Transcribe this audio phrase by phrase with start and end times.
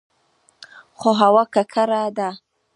[0.97, 2.29] خو هوا ککړه ده.